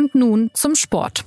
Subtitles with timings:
[0.00, 1.26] Und nun zum Sport.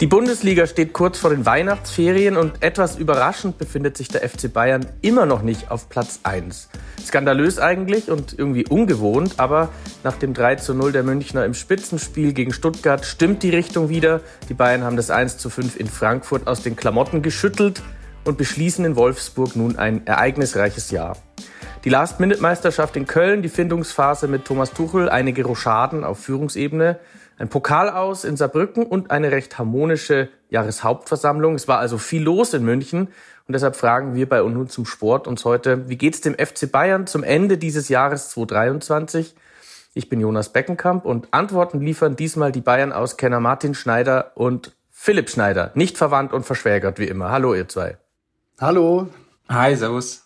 [0.00, 4.84] Die Bundesliga steht kurz vor den Weihnachtsferien und etwas überraschend befindet sich der FC Bayern
[5.00, 6.68] immer noch nicht auf Platz 1.
[7.02, 9.70] Skandalös eigentlich und irgendwie ungewohnt, aber
[10.04, 14.20] nach dem 3 zu 0 der Münchner im Spitzenspiel gegen Stuttgart stimmt die Richtung wieder.
[14.50, 17.80] Die Bayern haben das 1 zu 5 in Frankfurt aus den Klamotten geschüttelt
[18.24, 21.16] und beschließen in Wolfsburg nun ein ereignisreiches Jahr.
[21.86, 26.98] Die Last-Minute-Meisterschaft in Köln, die Findungsphase mit Thomas Tuchel, einige Rochaden auf Führungsebene–
[27.38, 31.54] ein Pokal aus in Saarbrücken und eine recht harmonische Jahreshauptversammlung.
[31.54, 33.08] Es war also viel los in München
[33.46, 37.06] und deshalb fragen wir bei nun zum Sport uns heute, wie geht's dem FC Bayern
[37.06, 39.34] zum Ende dieses Jahres 2023?
[39.94, 45.72] Ich bin Jonas Beckenkamp und Antworten liefern diesmal die Bayern-Auskenner Martin Schneider und Philipp Schneider,
[45.74, 47.30] nicht verwandt und verschwägert wie immer.
[47.30, 47.98] Hallo ihr zwei.
[48.58, 49.08] Hallo.
[49.48, 50.25] Hi, servus.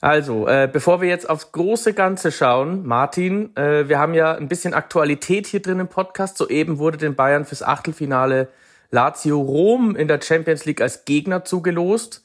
[0.00, 4.46] Also, äh, bevor wir jetzt aufs große Ganze schauen, Martin, äh, wir haben ja ein
[4.46, 6.38] bisschen Aktualität hier drin im Podcast.
[6.38, 8.48] Soeben wurde den Bayern fürs Achtelfinale
[8.92, 12.24] Lazio Rom in der Champions League als Gegner zugelost.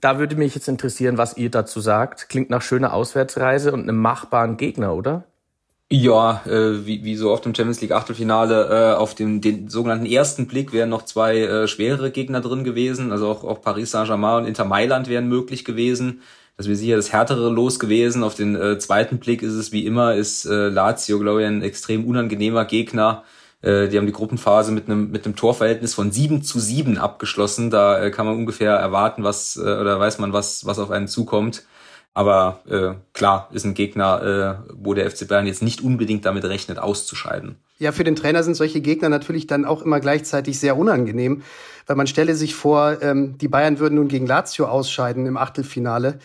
[0.00, 2.30] Da würde mich jetzt interessieren, was ihr dazu sagt.
[2.30, 5.24] Klingt nach schöner Auswärtsreise und einem machbaren Gegner, oder?
[5.92, 10.06] Ja, äh, wie, wie so oft im Champions League Achtelfinale, äh, auf dem den sogenannten
[10.06, 13.12] ersten Blick wären noch zwei äh, schwerere Gegner drin gewesen.
[13.12, 16.22] Also auch, auch Paris Saint-Germain und Inter Mailand wären möglich gewesen.
[16.56, 18.22] Das wäre sicher das härtere Los gewesen.
[18.22, 21.62] Auf den äh, zweiten Blick ist es wie immer, ist äh, Lazio, glaube ich, ein
[21.62, 23.24] extrem unangenehmer Gegner.
[23.62, 27.70] Äh, die haben die Gruppenphase mit einem mit einem Torverhältnis von 7 zu 7 abgeschlossen.
[27.70, 31.08] Da äh, kann man ungefähr erwarten, was äh, oder weiß man, was was auf einen
[31.08, 31.64] zukommt.
[32.12, 36.44] Aber äh, klar, ist ein Gegner, äh, wo der FC Bayern jetzt nicht unbedingt damit
[36.44, 37.56] rechnet, auszuscheiden.
[37.78, 41.42] Ja, für den Trainer sind solche Gegner natürlich dann auch immer gleichzeitig sehr unangenehm,
[41.86, 46.18] weil man stelle sich vor, ähm, die Bayern würden nun gegen Lazio ausscheiden im Achtelfinale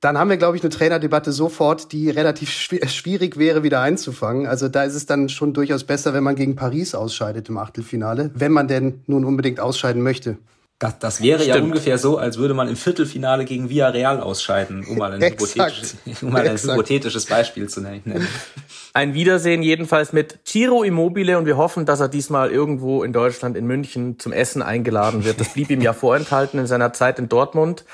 [0.00, 4.46] dann haben wir, glaube ich, eine Trainerdebatte sofort, die relativ schwierig wäre, wieder einzufangen.
[4.46, 8.30] Also da ist es dann schon durchaus besser, wenn man gegen Paris ausscheidet im Achtelfinale,
[8.34, 10.38] wenn man denn nun unbedingt ausscheiden möchte.
[10.80, 11.56] Das, das wäre Stimmt.
[11.56, 15.96] ja ungefähr so, als würde man im Viertelfinale gegen Villarreal ausscheiden, um mal ein, hypothetisches,
[16.22, 18.26] um mal ein hypothetisches Beispiel zu nennen.
[18.92, 23.56] Ein Wiedersehen jedenfalls mit Ciro Immobile und wir hoffen, dass er diesmal irgendwo in Deutschland,
[23.56, 25.38] in München zum Essen eingeladen wird.
[25.38, 27.84] Das blieb ihm ja vorenthalten in seiner Zeit in Dortmund.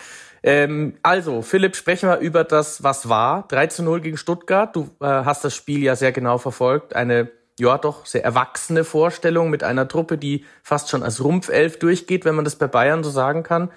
[0.43, 3.47] Ähm, also, Philipp, sprechen wir über das, was war.
[3.49, 4.75] 3 zu 0 gegen Stuttgart.
[4.75, 6.97] Du äh, hast das Spiel ja sehr genau verfolgt.
[6.97, 12.25] Eine, ja doch, sehr erwachsene Vorstellung mit einer Truppe, die fast schon als Rumpfelf durchgeht,
[12.25, 13.71] wenn man das bei Bayern so sagen kann.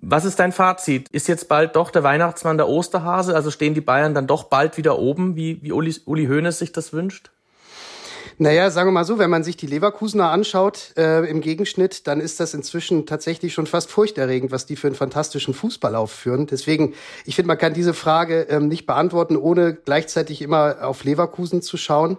[0.00, 1.08] Was ist dein Fazit?
[1.08, 3.34] Ist jetzt bald doch der Weihnachtsmann der Osterhase?
[3.34, 6.72] Also stehen die Bayern dann doch bald wieder oben, wie, wie Uli, Uli Hoeneß sich
[6.72, 7.30] das wünscht?
[8.38, 12.20] Naja, sagen wir mal so, wenn man sich die Leverkusener anschaut äh, im Gegenschnitt, dann
[12.20, 16.46] ist das inzwischen tatsächlich schon fast furchterregend, was die für einen fantastischen Fußball aufführen.
[16.46, 16.92] Deswegen,
[17.24, 21.78] ich finde, man kann diese Frage ähm, nicht beantworten, ohne gleichzeitig immer auf Leverkusen zu
[21.78, 22.18] schauen.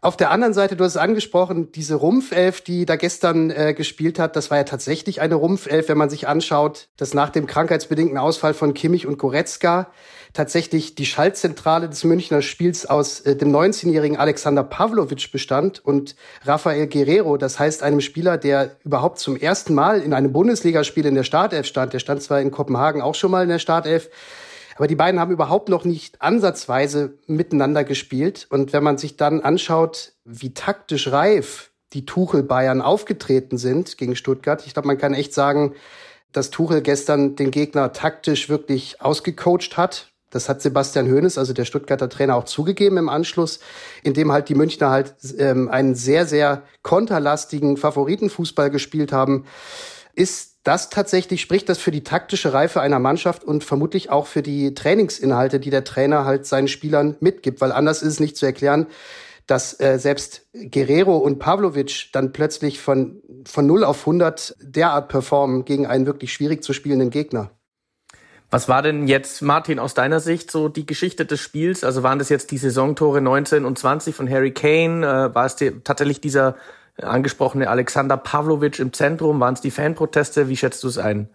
[0.00, 4.20] Auf der anderen Seite, du hast es angesprochen, diese Rumpfelf, die da gestern äh, gespielt
[4.20, 8.16] hat, das war ja tatsächlich eine Rumpfelf, wenn man sich anschaut, dass nach dem krankheitsbedingten
[8.16, 9.90] Ausfall von Kimmich und Goretzka
[10.34, 16.86] tatsächlich die Schaltzentrale des Münchner Spiels aus äh, dem 19-jährigen Alexander Pavlovic bestand und Rafael
[16.86, 21.24] Guerrero, das heißt einem Spieler, der überhaupt zum ersten Mal in einem Bundesligaspiel in der
[21.24, 21.92] Startelf stand.
[21.92, 24.10] Der stand zwar in Kopenhagen auch schon mal in der Startelf,
[24.78, 28.46] aber die beiden haben überhaupt noch nicht ansatzweise miteinander gespielt.
[28.48, 34.14] Und wenn man sich dann anschaut, wie taktisch reif die Tuchel Bayern aufgetreten sind gegen
[34.14, 35.74] Stuttgart, ich glaube, man kann echt sagen,
[36.30, 40.12] dass Tuchel gestern den Gegner taktisch wirklich ausgecoacht hat.
[40.30, 43.58] Das hat Sebastian Hoeneß, also der Stuttgarter Trainer, auch zugegeben im Anschluss,
[44.04, 49.44] indem halt die Münchner halt ähm, einen sehr, sehr konterlastigen Favoritenfußball gespielt haben.
[50.14, 54.42] Ist das tatsächlich, spricht das für die taktische Reife einer Mannschaft und vermutlich auch für
[54.42, 58.44] die Trainingsinhalte, die der Trainer halt seinen Spielern mitgibt, weil anders ist es nicht zu
[58.44, 58.86] erklären,
[59.46, 65.64] dass äh, selbst Guerrero und Pavlovic dann plötzlich von, von 0 auf 100 derart performen
[65.64, 67.50] gegen einen wirklich schwierig zu spielenden Gegner.
[68.50, 71.82] Was war denn jetzt, Martin, aus deiner Sicht so die Geschichte des Spiels?
[71.82, 75.06] Also waren das jetzt die Saisontore 19 und 20 von Harry Kane?
[75.06, 76.56] Äh, war es die, tatsächlich dieser
[77.02, 79.40] angesprochene Alexander Pavlovic im Zentrum?
[79.40, 80.48] Waren es die Fanproteste?
[80.48, 81.28] Wie schätzt du es ein?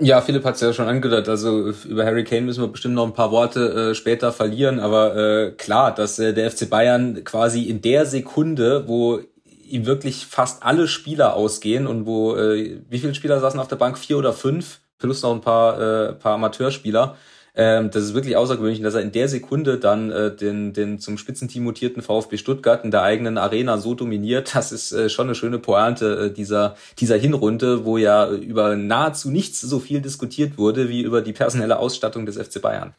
[0.00, 1.28] Ja, Philipp hat es ja schon angedeutet.
[1.28, 4.80] Also über Harry Kane müssen wir bestimmt noch ein paar Worte äh, später verlieren.
[4.80, 10.26] Aber äh, klar, dass äh, der FC Bayern quasi in der Sekunde, wo ihm wirklich
[10.26, 13.96] fast alle Spieler ausgehen und wo äh, wie viele Spieler saßen auf der Bank?
[13.96, 17.16] Vier oder fünf, plus noch ein paar, äh, paar Amateurspieler
[17.56, 21.18] ähm, das ist wirklich außergewöhnlich, dass er in der Sekunde dann äh, den, den zum
[21.18, 24.54] Spitzenteam mutierten VfB Stuttgart in der eigenen Arena so dominiert.
[24.54, 29.30] Das ist äh, schon eine schöne Pointe äh, dieser, dieser Hinrunde, wo ja über nahezu
[29.30, 32.92] nichts so viel diskutiert wurde wie über die personelle Ausstattung des FC Bayern.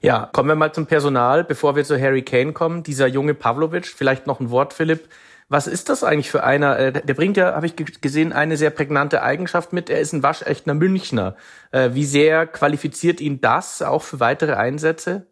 [0.00, 2.82] Ja, kommen wir mal zum Personal, bevor wir zu Harry Kane kommen.
[2.82, 5.08] Dieser junge Pavlovic, vielleicht noch ein Wort, Philipp.
[5.52, 6.78] Was ist das eigentlich für einer?
[6.78, 9.90] Äh, der bringt ja, habe ich gesehen, eine sehr prägnante Eigenschaft mit.
[9.90, 11.36] Er ist ein waschechter Münchner.
[11.72, 15.26] Äh, wie sehr qualifiziert ihn das auch für weitere Einsätze?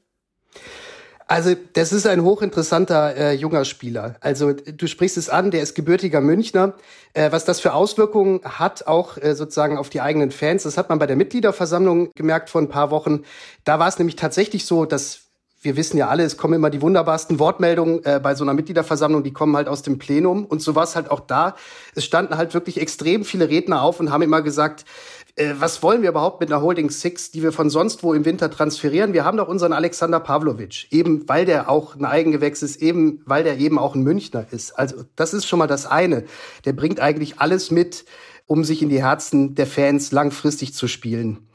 [1.27, 4.17] Also das ist ein hochinteressanter äh, junger Spieler.
[4.21, 6.75] Also du sprichst es an, der ist gebürtiger Münchner.
[7.15, 10.91] Äh, was das für Auswirkungen hat, auch äh, sozusagen auf die eigenen Fans, das hat
[10.91, 13.25] man bei der Mitgliederversammlung gemerkt vor ein paar Wochen.
[13.65, 15.30] Da war es nämlich tatsächlich so, dass
[15.63, 19.23] wir wissen ja alle, es kommen immer die wunderbarsten Wortmeldungen äh, bei so einer Mitgliederversammlung,
[19.23, 20.47] die kommen halt aus dem Plenum.
[20.47, 21.55] Und so war es halt auch da.
[21.95, 24.87] Es standen halt wirklich extrem viele Redner auf und haben immer gesagt,
[25.37, 28.25] äh, was wollen wir überhaupt mit einer Holding Six, die wir von sonst wo im
[28.25, 29.13] Winter transferieren?
[29.13, 33.45] Wir haben doch unseren Alexander Pavlovic, eben weil der auch ein Eigengewächs ist, eben weil
[33.45, 34.79] der eben auch ein Münchner ist.
[34.79, 36.25] Also das ist schon mal das eine.
[36.65, 38.07] Der bringt eigentlich alles mit,
[38.47, 41.47] um sich in die Herzen der Fans langfristig zu spielen.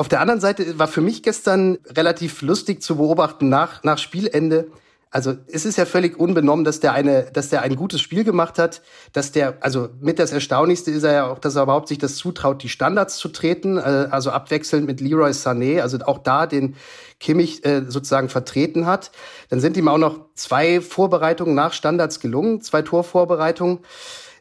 [0.00, 4.68] Auf der anderen Seite war für mich gestern relativ lustig zu beobachten nach, nach Spielende.
[5.10, 8.58] Also es ist ja völlig unbenommen, dass der eine, dass der ein gutes Spiel gemacht
[8.58, 8.80] hat,
[9.12, 12.16] dass der, also mit das Erstaunlichste ist er ja auch, dass er überhaupt sich das
[12.16, 16.76] zutraut, die Standards zu treten, äh, also abwechselnd mit Leroy Sané, also auch da den
[17.18, 19.10] Kimmich äh, sozusagen vertreten hat.
[19.50, 23.80] Dann sind ihm auch noch zwei Vorbereitungen nach Standards gelungen, zwei Torvorbereitungen.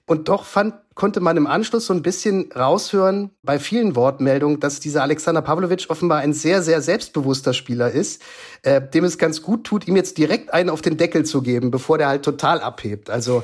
[0.05, 4.81] Und doch fand konnte man im Anschluss so ein bisschen raushören bei vielen Wortmeldungen, dass
[4.81, 8.21] dieser Alexander Pavlovic offenbar ein sehr, sehr selbstbewusster Spieler ist,
[8.63, 11.71] äh, dem es ganz gut tut, ihm jetzt direkt einen auf den Deckel zu geben,
[11.71, 13.09] bevor der halt total abhebt.
[13.09, 13.41] Also,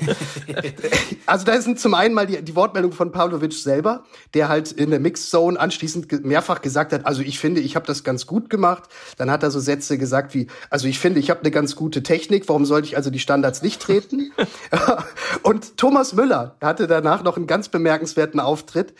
[1.25, 4.03] also da sind zum einen mal die, die Wortmeldung von Pavlovic selber,
[4.33, 8.03] der halt in der Mixzone anschließend mehrfach gesagt hat, also ich finde, ich habe das
[8.03, 8.83] ganz gut gemacht.
[9.15, 12.03] Dann hat er so Sätze gesagt wie, also ich finde, ich habe eine ganz gute
[12.03, 14.33] Technik, warum sollte ich also die Standards nicht treten?
[15.41, 18.93] Und Thomas Müller hatte danach noch ein einen ganz bemerkenswerten Auftritt.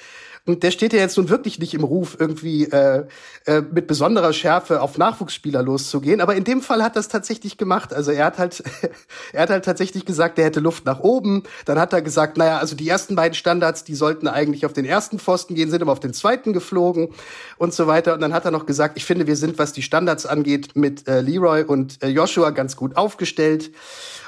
[0.48, 3.06] Und der steht ja jetzt nun wirklich nicht im Ruf, irgendwie äh,
[3.46, 6.22] äh, mit besonderer Schärfe auf Nachwuchsspieler loszugehen.
[6.22, 7.92] Aber in dem Fall hat das tatsächlich gemacht.
[7.92, 8.64] Also er hat halt,
[9.34, 11.44] er hat halt tatsächlich gesagt, er hätte Luft nach oben.
[11.66, 14.86] Dann hat er gesagt, naja, also die ersten beiden Standards, die sollten eigentlich auf den
[14.86, 17.10] ersten Pfosten gehen, sind aber auf den zweiten geflogen
[17.58, 18.14] und so weiter.
[18.14, 21.08] Und dann hat er noch gesagt, ich finde, wir sind, was die Standards angeht, mit
[21.08, 23.72] äh, Leroy und äh, Joshua ganz gut aufgestellt.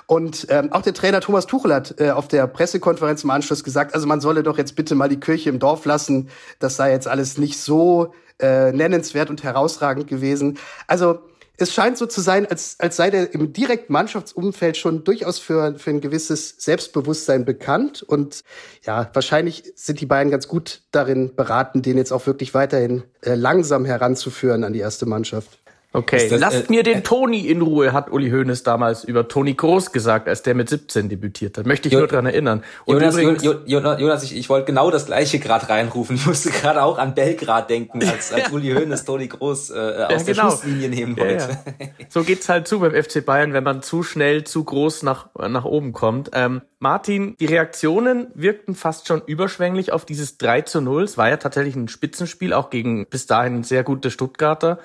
[0.07, 3.93] Und ähm, auch der Trainer Thomas Tuchel hat äh, auf der Pressekonferenz im Anschluss gesagt,
[3.93, 6.29] also man solle doch jetzt bitte mal die Kirche im Dorf lassen.
[6.59, 10.57] Das sei jetzt alles nicht so äh, nennenswert und herausragend gewesen.
[10.87, 11.19] Also
[11.57, 15.77] es scheint so zu sein, als, als sei der im direkten Mannschaftsumfeld schon durchaus für,
[15.77, 18.01] für ein gewisses Selbstbewusstsein bekannt.
[18.03, 18.43] Und
[18.85, 23.33] ja, wahrscheinlich sind die beiden ganz gut darin beraten, den jetzt auch wirklich weiterhin äh,
[23.33, 25.59] langsam heranzuführen an die erste Mannschaft.
[25.97, 29.27] Okay, das, lasst äh, mir den äh, Toni in Ruhe, hat Uli Hoeneß damals über
[29.27, 31.65] Toni Groß gesagt, als der mit 17 debütiert hat.
[31.65, 32.63] Möchte ich jo nur dran erinnern.
[32.85, 36.15] Und Jonas, übrigens, Jonas, Jonas ich, ich wollte genau das gleiche gerade reinrufen.
[36.17, 39.79] Ich musste gerade auch an Belgrad denken, als, als Uli Hoeneß Toni Groß äh, aus
[39.79, 40.25] ja, genau.
[40.25, 41.33] der Schusslinie nehmen wollte.
[41.33, 41.87] Ja, ja.
[42.09, 45.65] So geht's halt zu beim FC Bayern, wenn man zu schnell, zu groß nach, nach
[45.65, 46.29] oben kommt.
[46.33, 51.03] Ähm, Martin, die Reaktionen wirkten fast schon überschwänglich auf dieses 3 zu 0.
[51.03, 54.77] Es war ja tatsächlich ein Spitzenspiel, auch gegen bis dahin sehr gute Stuttgarter.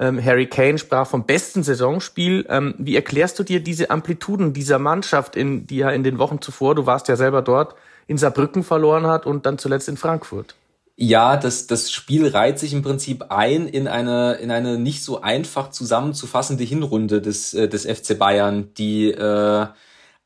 [0.00, 2.46] Ähm, Harry Kane sprach vom besten Saisonspiel.
[2.48, 6.40] Ähm, wie erklärst du dir diese Amplituden dieser Mannschaft, in, die ja in den Wochen
[6.40, 7.74] zuvor, du warst ja selber dort,
[8.06, 10.54] in Saarbrücken verloren hat und dann zuletzt in Frankfurt?
[10.96, 15.20] Ja, das, das Spiel reiht sich im Prinzip ein in eine, in eine nicht so
[15.20, 19.66] einfach zusammenzufassende Hinrunde des, äh, des FC Bayern, die äh,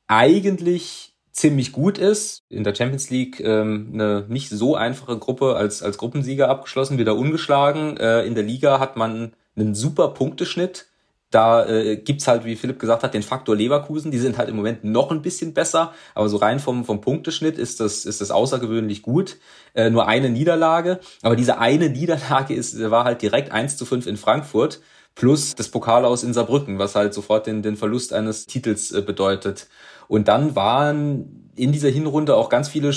[0.06, 2.42] eigentlich ziemlich gut ist.
[2.48, 7.16] In der Champions League ähm, eine nicht so einfache Gruppe als, als Gruppensieger abgeschlossen, wieder
[7.16, 7.96] ungeschlagen.
[7.96, 10.86] Äh, in der Liga hat man einen super Punkteschnitt.
[11.30, 14.12] Da äh, gibt's halt, wie Philipp gesagt hat, den Faktor Leverkusen.
[14.12, 17.58] Die sind halt im Moment noch ein bisschen besser, aber so rein vom, vom Punkteschnitt
[17.58, 19.38] ist das, ist das außergewöhnlich gut.
[19.74, 24.06] Äh, nur eine Niederlage, aber diese eine Niederlage ist, war halt direkt 1 zu 5
[24.06, 24.80] in Frankfurt
[25.14, 29.02] plus das Pokal aus in Saarbrücken, was halt sofort den, den Verlust eines Titels äh,
[29.02, 29.68] bedeutet.
[30.08, 32.92] Und dann waren in dieser Hinrunde auch ganz viele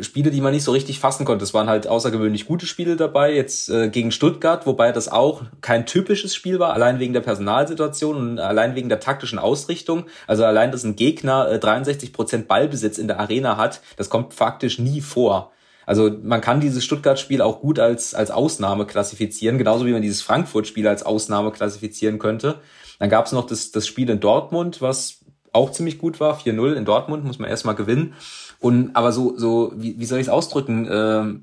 [0.00, 1.44] Spiele, die man nicht so richtig fassen konnte.
[1.44, 5.86] Es waren halt außergewöhnlich gute Spiele dabei, jetzt äh, gegen Stuttgart, wobei das auch kein
[5.86, 10.06] typisches Spiel war, allein wegen der Personalsituation und allein wegen der taktischen Ausrichtung.
[10.26, 14.34] Also allein, dass ein Gegner äh, 63 Prozent Ballbesitz in der Arena hat, das kommt
[14.34, 15.52] faktisch nie vor.
[15.86, 20.22] Also man kann dieses Stuttgart-Spiel auch gut als, als Ausnahme klassifizieren, genauso wie man dieses
[20.22, 22.60] Frankfurt-Spiel als Ausnahme klassifizieren könnte.
[22.98, 26.74] Dann gab es noch das, das Spiel in Dortmund, was auch ziemlich gut war, 4-0
[26.74, 28.14] in Dortmund, muss man erstmal gewinnen.
[28.64, 30.88] Und aber so, so, wie, wie soll ich es ausdrücken?
[30.90, 31.42] Ähm,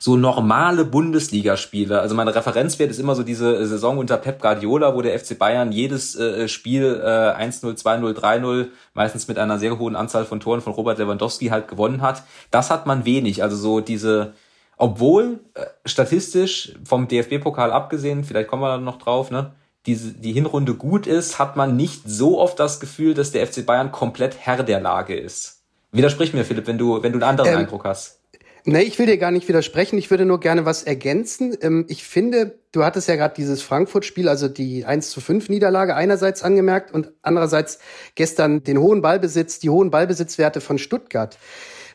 [0.00, 2.00] so normale Bundesligaspiele.
[2.00, 5.70] Also meine Referenzwert ist immer so diese Saison unter Pep Guardiola, wo der FC Bayern
[5.70, 10.60] jedes äh, Spiel äh, 1-0, 2-0, 3-0, meistens mit einer sehr hohen Anzahl von Toren
[10.60, 12.24] von Robert Lewandowski halt gewonnen hat.
[12.50, 13.44] Das hat man wenig.
[13.44, 14.32] Also so diese,
[14.76, 19.52] obwohl äh, statistisch vom DFB-Pokal abgesehen, vielleicht kommen wir da noch drauf, ne?
[19.86, 23.64] Diese, die Hinrunde gut ist, hat man nicht so oft das Gefühl, dass der FC
[23.64, 25.55] Bayern komplett Herr der Lage ist.
[25.92, 28.20] Widersprich mir, Philipp, wenn du, wenn du einen anderen ähm, Eindruck hast.
[28.68, 29.96] Nee, ich will dir gar nicht widersprechen.
[29.96, 31.56] Ich würde nur gerne was ergänzen.
[31.60, 35.94] Ähm, ich finde, du hattest ja gerade dieses Frankfurt-Spiel, also die 1 zu 5 Niederlage
[35.94, 37.78] einerseits angemerkt und andererseits
[38.16, 41.38] gestern den hohen Ballbesitz, die hohen Ballbesitzwerte von Stuttgart.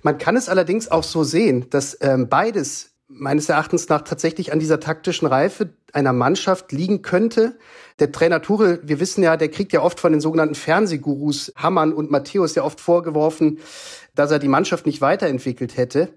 [0.01, 4.59] Man kann es allerdings auch so sehen, dass ähm, beides meines Erachtens nach tatsächlich an
[4.59, 7.57] dieser taktischen Reife einer Mannschaft liegen könnte.
[7.99, 11.93] Der Trainer Tuchel, wir wissen ja, der kriegt ja oft von den sogenannten Fernsehgurus Hammann
[11.93, 13.59] und Matthäus ja oft vorgeworfen,
[14.15, 16.13] dass er die Mannschaft nicht weiterentwickelt hätte.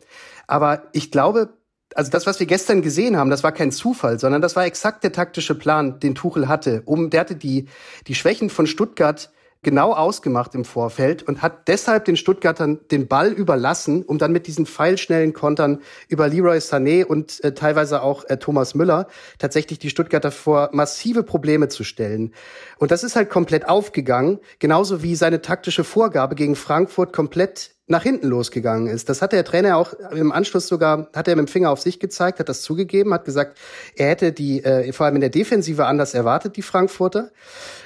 [0.46, 1.58] Aber ich glaube,
[1.94, 5.04] also das, was wir gestern gesehen haben, das war kein Zufall, sondern das war exakt
[5.04, 6.82] der taktische Plan, den Tuchel hatte.
[6.84, 7.66] Um, der hatte die,
[8.06, 9.30] die Schwächen von Stuttgart
[9.64, 14.47] genau ausgemacht im Vorfeld und hat deshalb den Stuttgartern den Ball überlassen, um dann mit
[14.47, 19.90] diesen pfeilschnellen Kontern über Leroy Sané und äh, teilweise auch äh, Thomas Müller tatsächlich die
[19.90, 22.33] Stuttgarter vor massive Probleme zu stellen.
[22.78, 28.03] Und das ist halt komplett aufgegangen, genauso wie seine taktische Vorgabe gegen Frankfurt komplett nach
[28.03, 29.09] hinten losgegangen ist.
[29.09, 32.00] Das hat der Trainer auch im Anschluss sogar, hat er mit dem Finger auf sich
[32.00, 33.59] gezeigt, hat das zugegeben, hat gesagt,
[33.95, 37.31] er hätte die äh, vor allem in der Defensive anders erwartet, die Frankfurter.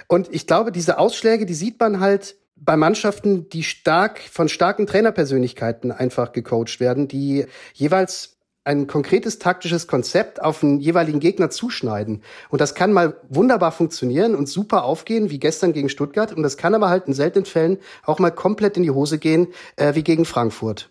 [0.07, 4.87] Und ich glaube, diese Ausschläge, die sieht man halt bei Mannschaften, die stark von starken
[4.87, 8.38] Trainerpersönlichkeiten einfach gecoacht werden, die jeweils
[8.68, 12.22] ein konkretes taktisches Konzept auf einen jeweiligen Gegner zuschneiden.
[12.50, 16.34] Und das kann mal wunderbar funktionieren und super aufgehen, wie gestern gegen Stuttgart.
[16.34, 19.48] Und das kann aber halt in seltenen Fällen auch mal komplett in die Hose gehen,
[19.76, 20.90] äh, wie gegen Frankfurt.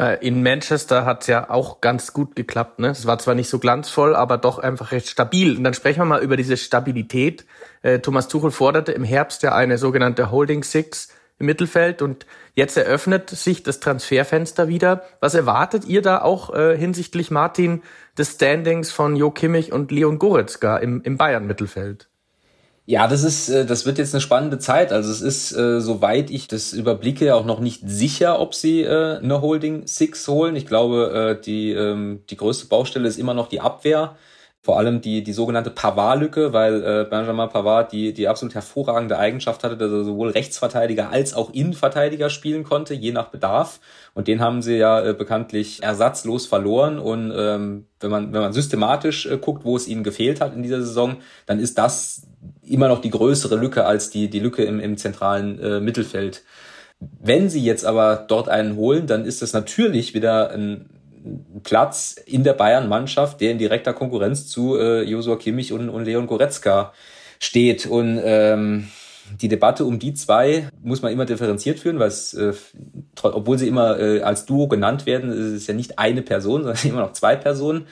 [0.00, 2.80] Äh, in Manchester hat es ja auch ganz gut geklappt.
[2.80, 2.88] Ne?
[2.88, 5.56] Es war zwar nicht so glanzvoll, aber doch einfach recht stabil.
[5.56, 7.46] Und dann sprechen wir mal über diese Stabilität.
[7.82, 12.76] Äh, Thomas Tuchel forderte im Herbst ja eine sogenannte Holding Six im Mittelfeld und jetzt
[12.76, 15.02] eröffnet sich das Transferfenster wieder.
[15.20, 17.82] Was erwartet ihr da auch äh, hinsichtlich Martin
[18.16, 22.08] des Standings von Jo Kimmich und Leon Goretzka im, im Bayern-Mittelfeld?
[22.86, 24.92] Ja, das ist, äh, das wird jetzt eine spannende Zeit.
[24.92, 29.18] Also es ist, äh, soweit ich das überblicke, auch noch nicht sicher, ob sie äh,
[29.18, 30.54] eine Holding Six holen.
[30.54, 34.16] Ich glaube, die, ähm, die größte Baustelle ist immer noch die Abwehr
[34.64, 39.62] vor allem die, die sogenannte Pavard-Lücke, weil äh, Benjamin Pavard die, die absolut hervorragende Eigenschaft
[39.62, 43.78] hatte, dass er sowohl Rechtsverteidiger als auch Innenverteidiger spielen konnte, je nach Bedarf.
[44.14, 46.98] Und den haben sie ja äh, bekanntlich ersatzlos verloren.
[46.98, 50.62] Und ähm, wenn man, wenn man systematisch äh, guckt, wo es ihnen gefehlt hat in
[50.62, 52.26] dieser Saison, dann ist das
[52.62, 56.42] immer noch die größere Lücke als die, die Lücke im, im zentralen äh, Mittelfeld.
[57.00, 60.88] Wenn sie jetzt aber dort einen holen, dann ist das natürlich wieder ein
[61.62, 66.26] Platz in der Bayern-Mannschaft, der in direkter Konkurrenz zu äh, Josua Kimmich und, und Leon
[66.26, 66.92] Goretzka
[67.38, 67.86] steht.
[67.86, 68.88] Und ähm,
[69.40, 72.52] die Debatte um die zwei muss man immer differenziert führen, weil es, äh,
[73.22, 76.84] obwohl sie immer äh, als Duo genannt werden, ist es ja nicht eine Person, sondern
[76.86, 77.86] immer noch zwei Personen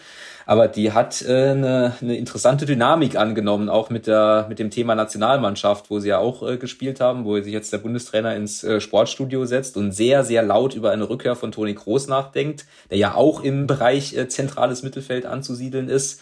[0.46, 4.94] aber die hat äh, eine, eine interessante Dynamik angenommen, auch mit der mit dem Thema
[4.94, 8.80] Nationalmannschaft, wo sie ja auch äh, gespielt haben, wo sich jetzt der Bundestrainer ins äh,
[8.80, 13.14] Sportstudio setzt und sehr sehr laut über eine Rückkehr von Toni Kroos nachdenkt, der ja
[13.14, 16.20] auch im Bereich äh, zentrales Mittelfeld anzusiedeln ist.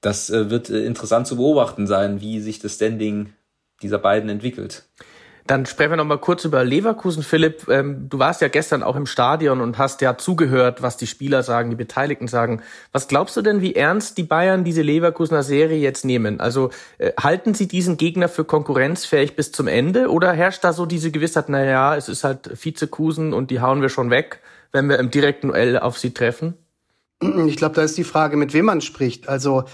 [0.00, 3.32] Das äh, wird äh, interessant zu beobachten sein, wie sich das Standing
[3.82, 4.84] dieser beiden entwickelt.
[5.50, 7.66] Dann sprechen wir noch mal kurz über Leverkusen, Philipp.
[7.68, 11.42] Ähm, du warst ja gestern auch im Stadion und hast ja zugehört, was die Spieler
[11.42, 12.62] sagen, die Beteiligten sagen.
[12.92, 16.38] Was glaubst du denn, wie ernst die Bayern diese Leverkusener Serie jetzt nehmen?
[16.38, 20.86] Also äh, halten sie diesen Gegner für konkurrenzfähig bis zum Ende oder herrscht da so
[20.86, 24.38] diese Gewissheit, na ja, es ist halt Vizekusen und die hauen wir schon weg,
[24.70, 26.54] wenn wir im direkten Duell auf sie treffen?
[27.48, 29.28] Ich glaube, da ist die Frage, mit wem man spricht.
[29.28, 29.64] Also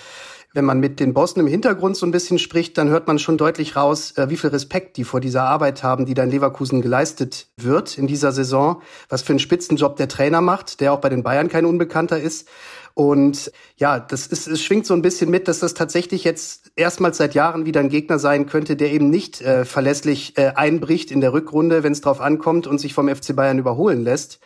[0.56, 3.36] wenn man mit den Bossen im Hintergrund so ein bisschen spricht, dann hört man schon
[3.36, 6.80] deutlich raus, äh, wie viel Respekt die vor dieser Arbeit haben, die da in Leverkusen
[6.80, 8.80] geleistet wird in dieser Saison.
[9.10, 12.48] Was für einen Spitzenjob der Trainer macht, der auch bei den Bayern kein Unbekannter ist.
[12.94, 17.18] Und ja, das ist, es schwingt so ein bisschen mit, dass das tatsächlich jetzt erstmals
[17.18, 21.20] seit Jahren wieder ein Gegner sein könnte, der eben nicht äh, verlässlich äh, einbricht in
[21.20, 24.40] der Rückrunde, wenn es drauf ankommt und sich vom FC Bayern überholen lässt.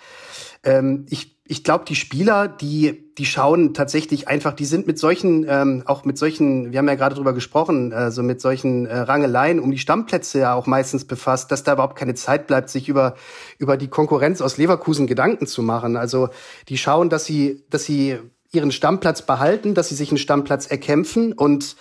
[0.64, 5.44] Ähm, ich ich glaube, die Spieler, die, die schauen tatsächlich einfach, die sind mit solchen,
[5.48, 8.96] ähm, auch mit solchen, wir haben ja gerade drüber gesprochen, äh, so mit solchen äh,
[8.96, 12.88] Rangeleien um die Stammplätze ja auch meistens befasst, dass da überhaupt keine Zeit bleibt, sich
[12.88, 13.16] über,
[13.58, 15.96] über die Konkurrenz aus Leverkusen Gedanken zu machen.
[15.96, 16.28] Also
[16.68, 18.20] die schauen, dass sie, dass sie
[18.52, 21.74] ihren Stammplatz behalten, dass sie sich einen Stammplatz erkämpfen und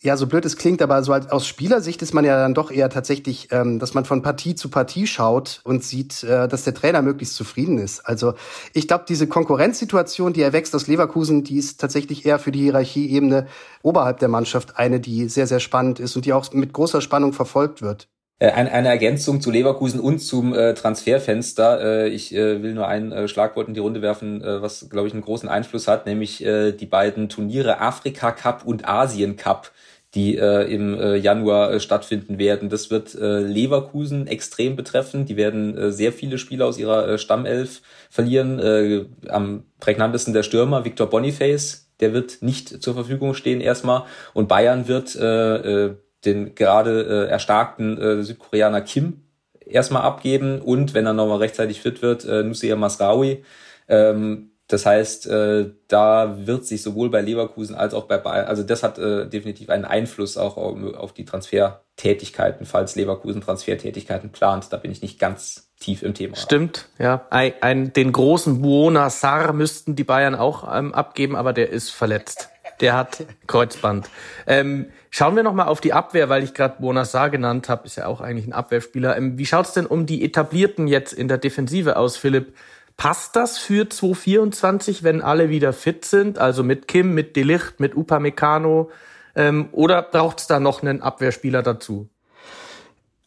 [0.00, 2.70] ja, so blöd es klingt, aber so als, aus Spielersicht ist man ja dann doch
[2.70, 6.74] eher tatsächlich, ähm, dass man von Partie zu Partie schaut und sieht, äh, dass der
[6.74, 8.00] Trainer möglichst zufrieden ist.
[8.00, 8.34] Also
[8.74, 13.46] ich glaube, diese Konkurrenzsituation, die erwächst aus Leverkusen, die ist tatsächlich eher für die Hierarchieebene
[13.82, 17.32] oberhalb der Mannschaft eine, die sehr, sehr spannend ist und die auch mit großer Spannung
[17.32, 18.08] verfolgt wird.
[18.38, 22.04] Äh, eine, eine Ergänzung zu Leverkusen und zum äh, Transferfenster.
[22.04, 25.48] Äh, ich will nur ein Schlagwort in die Runde werfen, was, glaube ich, einen großen
[25.48, 29.72] Einfluss hat, nämlich die beiden Turniere Afrika Cup und Asien Cup
[30.14, 32.70] die im Januar stattfinden werden.
[32.70, 35.26] Das wird Leverkusen extrem betreffen.
[35.26, 39.08] Die werden sehr viele Spieler aus ihrer Stammelf verlieren.
[39.28, 44.04] Am prägnantesten der Stürmer, Victor Boniface, der wird nicht zur Verfügung stehen erstmal.
[44.32, 49.22] Und Bayern wird äh, den gerade äh, erstarkten äh, Südkoreaner Kim
[49.64, 53.44] erstmal abgeben und wenn er nochmal rechtzeitig fit wird, äh, Nusir Masraoui.
[53.88, 58.64] Ähm, das heißt, äh, da wird sich sowohl bei Leverkusen als auch bei Bayern, also
[58.64, 64.72] das hat äh, definitiv einen Einfluss auch auf, auf die Transfertätigkeiten, falls Leverkusen Transfertätigkeiten plant.
[64.72, 66.34] Da bin ich nicht ganz tief im Thema.
[66.34, 67.26] Stimmt, ja.
[67.30, 71.90] Ein, ein, den großen Buona Sar müssten die Bayern auch ähm, abgeben, aber der ist
[71.90, 72.48] verletzt.
[72.80, 74.08] Der hat Kreuzband.
[74.46, 77.86] Ähm, schauen wir noch mal auf die Abwehr, weil ich gerade Buona Sar genannt habe,
[77.86, 79.16] ist ja auch eigentlich ein Abwehrspieler.
[79.16, 82.54] Ähm, wie schaut's denn um die Etablierten jetzt in der Defensive aus, Philipp?
[82.96, 86.38] Passt das für 2024, wenn alle wieder fit sind?
[86.38, 88.90] Also mit Kim, mit Delicht, mit Upamecano?
[89.34, 92.08] Ähm, oder braucht es da noch einen Abwehrspieler dazu?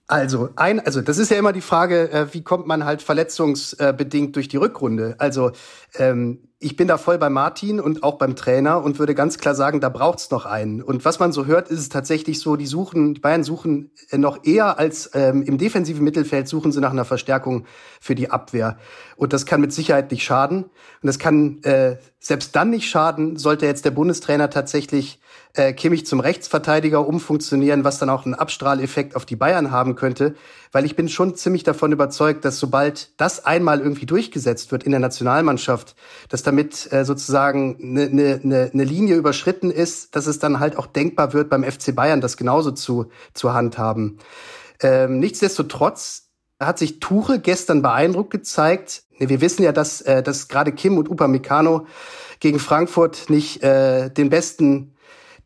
[0.07, 4.35] Also, ein, also das ist ja immer die Frage, äh, wie kommt man halt verletzungsbedingt
[4.35, 5.13] durch die Rückrunde?
[5.19, 5.51] Also
[5.99, 9.55] ähm, ich bin da voll bei Martin und auch beim Trainer und würde ganz klar
[9.55, 10.81] sagen, da braucht's noch einen.
[10.81, 14.43] Und was man so hört, ist es tatsächlich so, die suchen, die Bayern suchen noch
[14.43, 17.65] eher als ähm, im defensiven Mittelfeld suchen sie nach einer Verstärkung
[18.01, 18.77] für die Abwehr.
[19.15, 20.65] Und das kann mit Sicherheit nicht schaden.
[20.65, 25.21] Und das kann äh, selbst dann nicht schaden, sollte jetzt der Bundestrainer tatsächlich
[25.53, 30.35] äh, Kimmich zum Rechtsverteidiger umfunktionieren, was dann auch einen Abstrahleffekt auf die Bayern haben könnte.
[30.71, 34.91] Weil ich bin schon ziemlich davon überzeugt, dass sobald das einmal irgendwie durchgesetzt wird in
[34.91, 35.95] der Nationalmannschaft,
[36.29, 40.77] dass damit äh, sozusagen eine ne, ne, ne Linie überschritten ist, dass es dann halt
[40.77, 44.19] auch denkbar wird, beim FC Bayern das genauso zu, zu handhaben.
[44.81, 49.03] Ähm, nichtsdestotrotz hat sich Tuche gestern beeindruckt gezeigt.
[49.17, 51.88] Wir wissen ja, dass, äh, dass gerade Kim und Upamecano
[52.39, 54.93] gegen Frankfurt nicht äh, den besten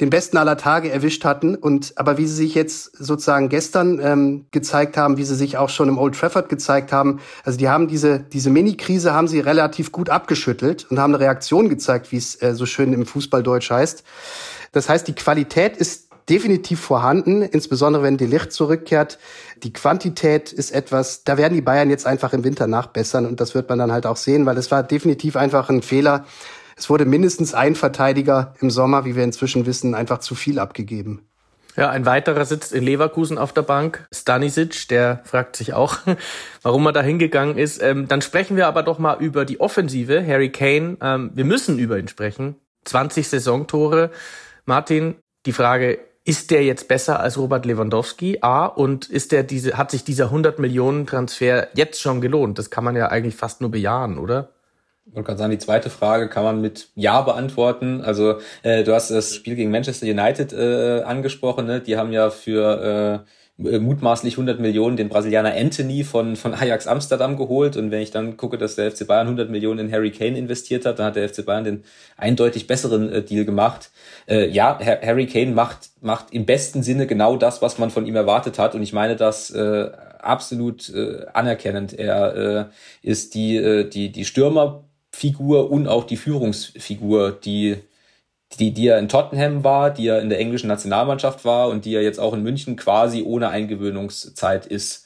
[0.01, 1.55] den besten aller Tage erwischt hatten.
[1.55, 5.69] Und aber wie sie sich jetzt sozusagen gestern ähm, gezeigt haben, wie sie sich auch
[5.69, 9.91] schon im Old Trafford gezeigt haben, also die haben diese diese Mini-Krise haben sie relativ
[9.91, 14.03] gut abgeschüttelt und haben eine Reaktion gezeigt, wie es äh, so schön im Fußballdeutsch heißt.
[14.71, 19.19] Das heißt, die Qualität ist definitiv vorhanden, insbesondere wenn die Licht zurückkehrt.
[19.63, 23.55] Die Quantität ist etwas, da werden die Bayern jetzt einfach im Winter nachbessern und das
[23.55, 26.25] wird man dann halt auch sehen, weil es war definitiv einfach ein Fehler,
[26.75, 31.27] es wurde mindestens ein Verteidiger im Sommer, wie wir inzwischen wissen, einfach zu viel abgegeben.
[31.75, 35.97] Ja, ein weiterer sitzt in Leverkusen auf der Bank, Stanisic, der fragt sich auch,
[36.61, 37.81] warum er da hingegangen ist.
[37.81, 40.23] Ähm, dann sprechen wir aber doch mal über die Offensive.
[40.25, 42.57] Harry Kane, ähm, wir müssen über ihn sprechen.
[42.85, 44.11] 20 Saisontore.
[44.65, 48.39] Martin, die Frage, ist der jetzt besser als Robert Lewandowski?
[48.41, 52.59] A, und ist der diese, hat sich dieser 100 Millionen Transfer jetzt schon gelohnt?
[52.59, 54.49] Das kann man ja eigentlich fast nur bejahen, oder?
[55.05, 58.01] Ich wollte gerade sagen, die zweite Frage kann man mit Ja beantworten.
[58.01, 61.65] Also äh, du hast das Spiel gegen Manchester United äh, angesprochen.
[61.65, 61.81] Ne?
[61.81, 63.25] Die haben ja für
[63.59, 67.77] äh, mutmaßlich 100 Millionen den Brasilianer Anthony von, von Ajax Amsterdam geholt.
[67.77, 70.85] Und wenn ich dann gucke, dass der FC Bayern 100 Millionen in Harry Kane investiert
[70.85, 71.83] hat, dann hat der FC Bayern den
[72.17, 73.91] eindeutig besseren äh, Deal gemacht.
[74.27, 78.15] Äh, ja, Harry Kane macht, macht im besten Sinne genau das, was man von ihm
[78.15, 78.73] erwartet hat.
[78.73, 81.93] Und ich meine das äh, absolut äh, anerkennend.
[81.93, 82.65] Er äh,
[83.07, 84.85] ist die, äh, die, die Stürmer
[85.15, 87.77] Figur und auch die Führungsfigur, die,
[88.59, 91.93] die, die er in Tottenham war, die er in der englischen Nationalmannschaft war und die
[91.93, 95.05] er jetzt auch in München quasi ohne Eingewöhnungszeit ist.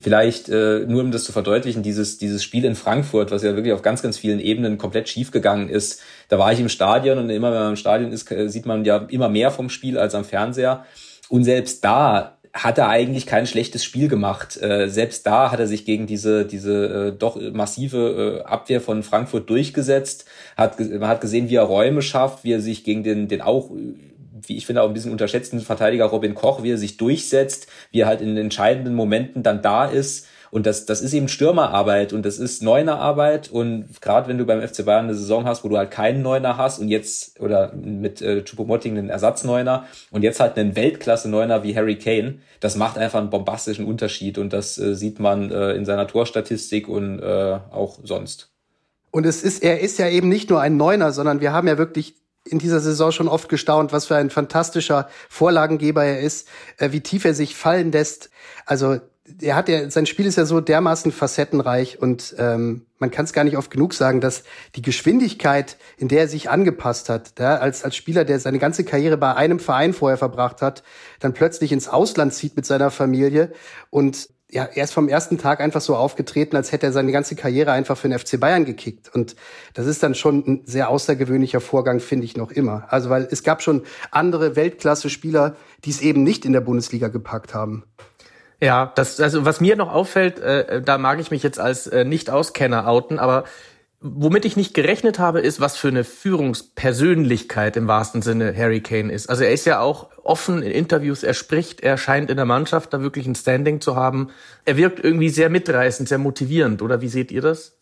[0.00, 3.74] Vielleicht äh, nur um das zu verdeutlichen, dieses, dieses Spiel in Frankfurt, was ja wirklich
[3.74, 6.02] auf ganz, ganz vielen Ebenen komplett schiefgegangen ist.
[6.28, 8.98] Da war ich im Stadion und immer wenn man im Stadion ist, sieht man ja
[9.08, 10.84] immer mehr vom Spiel als am Fernseher.
[11.28, 14.60] Und selbst da hat er eigentlich kein schlechtes Spiel gemacht.
[14.60, 19.02] Äh, selbst da hat er sich gegen diese, diese äh, doch massive äh, Abwehr von
[19.02, 20.24] Frankfurt durchgesetzt.
[20.56, 23.70] Hat, man hat gesehen, wie er Räume schafft, wie er sich gegen den, den auch,
[23.70, 28.00] wie ich finde, auch ein bisschen unterschätzten Verteidiger Robin Koch, wie er sich durchsetzt, wie
[28.00, 30.26] er halt in entscheidenden Momenten dann da ist.
[30.50, 33.50] Und das, das ist eben Stürmerarbeit und das ist Neunerarbeit.
[33.50, 36.56] Und gerade wenn du beim FC Bayern eine Saison hast, wo du halt keinen Neuner
[36.56, 41.76] hast und jetzt, oder mit äh, Choupo-Moting einen Ersatzneuner und jetzt halt einen Weltklasse-Neuner wie
[41.76, 45.84] Harry Kane, das macht einfach einen bombastischen Unterschied und das äh, sieht man äh, in
[45.84, 48.50] seiner Torstatistik und äh, auch sonst.
[49.10, 51.78] Und es ist, er ist ja eben nicht nur ein Neuner, sondern wir haben ja
[51.78, 56.92] wirklich in dieser Saison schon oft gestaunt, was für ein fantastischer Vorlagengeber er ist, äh,
[56.92, 58.30] wie tief er sich fallen lässt.
[58.64, 58.98] Also
[59.40, 63.32] er hat ja, sein Spiel ist ja so dermaßen facettenreich und ähm, man kann es
[63.32, 67.56] gar nicht oft genug sagen, dass die Geschwindigkeit, in der er sich angepasst hat, ja,
[67.56, 70.82] als, als Spieler, der seine ganze Karriere bei einem Verein vorher verbracht hat,
[71.20, 73.52] dann plötzlich ins Ausland zieht mit seiner Familie
[73.90, 77.36] und ja, er ist vom ersten Tag einfach so aufgetreten, als hätte er seine ganze
[77.36, 79.14] Karriere einfach für den FC Bayern gekickt.
[79.14, 79.36] Und
[79.74, 82.86] das ist dann schon ein sehr außergewöhnlicher Vorgang, finde ich noch immer.
[82.88, 87.52] Also, weil es gab schon andere Weltklasse-Spieler, die es eben nicht in der Bundesliga gepackt
[87.52, 87.84] haben.
[88.60, 92.04] Ja, das, also was mir noch auffällt, äh, da mag ich mich jetzt als äh,
[92.04, 93.44] Nicht-Auskenner outen, aber
[94.00, 99.12] womit ich nicht gerechnet habe, ist, was für eine Führungspersönlichkeit im wahrsten Sinne Harry Kane
[99.12, 99.28] ist.
[99.28, 102.92] Also er ist ja auch offen in Interviews, er spricht, er scheint in der Mannschaft
[102.92, 104.30] da wirklich ein Standing zu haben.
[104.64, 107.78] Er wirkt irgendwie sehr mitreißend, sehr motivierend, oder wie seht ihr das?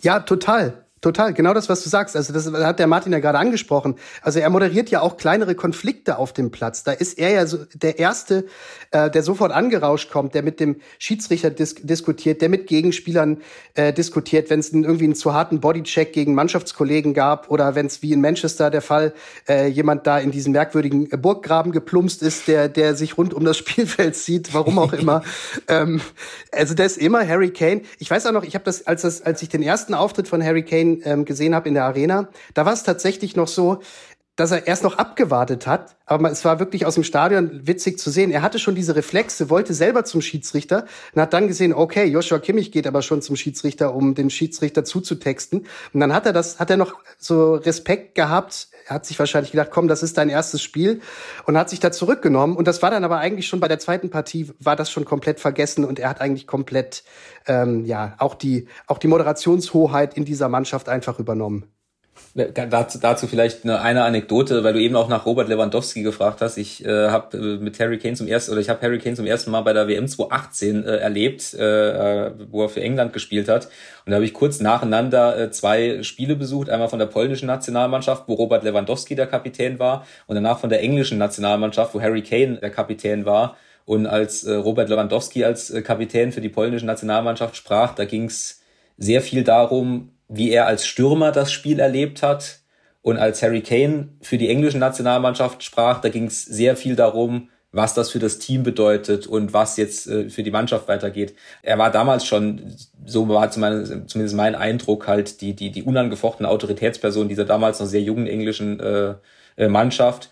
[0.00, 0.86] Ja, total.
[1.00, 2.16] Total, genau das, was du sagst.
[2.16, 3.94] Also das hat der Martin ja gerade angesprochen.
[4.22, 6.82] Also er moderiert ja auch kleinere Konflikte auf dem Platz.
[6.82, 8.46] Da ist er ja so der Erste,
[8.90, 13.42] äh, der sofort angerauscht kommt, der mit dem Schiedsrichter dis diskutiert, der mit Gegenspielern
[13.74, 18.02] äh, diskutiert, wenn es irgendwie einen zu harten Bodycheck gegen Mannschaftskollegen gab oder wenn es
[18.02, 19.12] wie in Manchester der Fall
[19.48, 23.56] äh, jemand da in diesen merkwürdigen Burggraben geplumpst ist, der der sich rund um das
[23.56, 25.22] Spielfeld zieht, warum auch immer.
[25.68, 26.00] ähm,
[26.50, 27.82] also der ist immer Harry Kane.
[27.98, 30.42] Ich weiß auch noch, ich habe das als das als ich den ersten Auftritt von
[30.42, 33.80] Harry Kane den ähm, gesehen habe in der Arena, da war es tatsächlich noch so,
[34.38, 38.08] dass er erst noch abgewartet hat, aber es war wirklich aus dem Stadion witzig zu
[38.08, 38.30] sehen.
[38.30, 42.38] Er hatte schon diese Reflexe, wollte selber zum Schiedsrichter und hat dann gesehen, okay, Joshua
[42.38, 45.66] Kimmich geht aber schon zum Schiedsrichter, um den Schiedsrichter zuzutexten.
[45.92, 48.68] Und dann hat er das, hat er noch so Respekt gehabt.
[48.86, 51.00] Er hat sich wahrscheinlich gedacht, komm, das ist dein erstes Spiel
[51.46, 52.56] und hat sich da zurückgenommen.
[52.56, 55.40] Und das war dann aber eigentlich schon bei der zweiten Partie war das schon komplett
[55.40, 57.02] vergessen und er hat eigentlich komplett,
[57.48, 61.72] ähm, ja, auch die, auch die Moderationshoheit in dieser Mannschaft einfach übernommen.
[62.34, 66.56] Dazu, dazu vielleicht eine, eine Anekdote, weil du eben auch nach Robert Lewandowski gefragt hast.
[66.56, 69.26] Ich äh, habe äh, mit Harry Kane zum ersten oder ich habe Harry Kane zum
[69.26, 73.48] ersten Mal bei der WM 2018 äh, erlebt, äh, äh, wo er für England gespielt
[73.48, 73.66] hat.
[74.06, 78.24] Und da habe ich kurz nacheinander äh, zwei Spiele besucht, einmal von der polnischen Nationalmannschaft,
[78.26, 82.58] wo Robert Lewandowski der Kapitän war, und danach von der englischen Nationalmannschaft, wo Harry Kane
[82.58, 83.56] der Kapitän war.
[83.84, 88.24] Und als äh, Robert Lewandowski als äh, Kapitän für die polnische Nationalmannschaft sprach, da ging
[88.24, 88.60] es
[88.98, 92.60] sehr viel darum, wie er als Stürmer das Spiel erlebt hat.
[93.02, 97.48] Und als Harry Kane für die englische Nationalmannschaft sprach, da ging es sehr viel darum,
[97.70, 101.34] was das für das Team bedeutet und was jetzt äh, für die Mannschaft weitergeht.
[101.62, 107.28] Er war damals schon, so war zumindest mein Eindruck, halt die, die, die unangefochtene Autoritätsperson
[107.28, 109.14] dieser damals noch sehr jungen englischen äh,
[109.56, 110.30] äh, Mannschaft.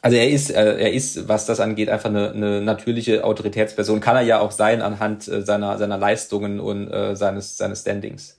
[0.00, 4.00] Also er ist, äh, er ist, was das angeht, einfach eine, eine natürliche Autoritätsperson.
[4.00, 8.37] Kann er ja auch sein anhand seiner, seiner Leistungen und äh, seines, seines Standings.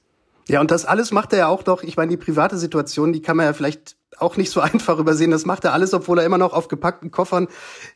[0.50, 3.22] Ja, und das alles macht er ja auch doch, ich meine, die private Situation, die
[3.22, 5.30] kann man ja vielleicht auch nicht so einfach übersehen.
[5.30, 7.48] Das macht er alles, obwohl er immer noch auf gepackten Koffern,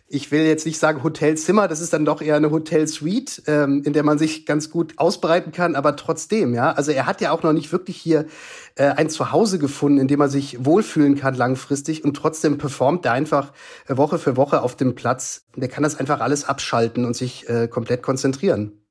[0.08, 3.94] ich will jetzt nicht sagen Hotelzimmer, das ist dann doch eher eine Hotelsuite, ähm, in
[3.94, 6.72] der man sich ganz gut ausbreiten kann, aber trotzdem, ja.
[6.72, 8.28] Also er hat ja auch noch nicht wirklich hier
[8.76, 13.14] äh, ein Zuhause gefunden, in dem er sich wohlfühlen kann langfristig und trotzdem performt er
[13.14, 13.52] einfach
[13.88, 15.48] äh, Woche für Woche auf dem Platz.
[15.56, 18.83] Der kann das einfach alles abschalten und sich äh, komplett konzentrieren.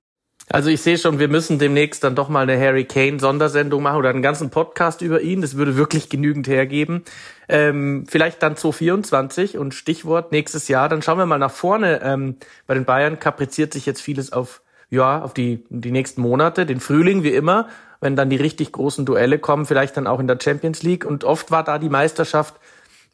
[0.49, 3.99] Also ich sehe schon, wir müssen demnächst dann doch mal eine Harry Kane Sondersendung machen
[3.99, 5.41] oder einen ganzen Podcast über ihn.
[5.41, 7.05] Das würde wirklich genügend hergeben.
[7.49, 10.89] Ähm, vielleicht dann 2024 und Stichwort nächstes Jahr.
[10.89, 12.01] Dann schauen wir mal nach vorne.
[12.03, 16.67] Ähm, bei den Bayern kapriziert sich jetzt vieles auf ja auf die die nächsten Monate,
[16.67, 17.69] den Frühling wie immer,
[18.01, 21.07] wenn dann die richtig großen Duelle kommen, vielleicht dann auch in der Champions League.
[21.07, 22.57] Und oft war da die Meisterschaft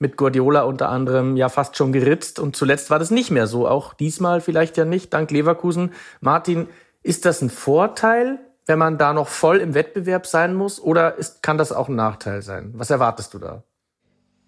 [0.00, 3.68] mit Guardiola unter anderem ja fast schon geritzt und zuletzt war das nicht mehr so.
[3.68, 5.92] Auch diesmal vielleicht ja nicht, dank Leverkusen.
[6.20, 6.66] Martin,
[7.02, 11.42] ist das ein Vorteil, wenn man da noch voll im Wettbewerb sein muss, oder ist,
[11.42, 12.72] kann das auch ein Nachteil sein?
[12.74, 13.64] Was erwartest du da?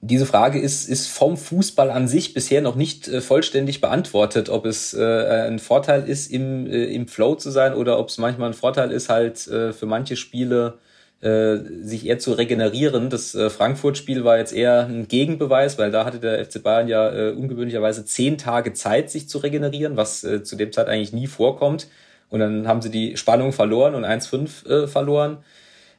[0.02, 4.64] Diese Frage ist, ist vom Fußball an sich bisher noch nicht äh, vollständig beantwortet, ob
[4.64, 8.48] es äh, ein Vorteil ist, im, äh, im Flow zu sein oder ob es manchmal
[8.48, 10.78] ein Vorteil ist, halt äh, für manche Spiele
[11.20, 13.10] äh, sich eher zu regenerieren.
[13.10, 17.32] Das äh, Frankfurt-Spiel war jetzt eher ein Gegenbeweis, weil da hatte der FC Bayern ja
[17.32, 21.88] ungewöhnlicherweise zehn Tage Zeit, sich zu regenerieren, was zu dem Zeit eigentlich nie vorkommt.
[22.30, 25.38] Und dann haben sie die Spannung verloren und 1-5 äh, verloren.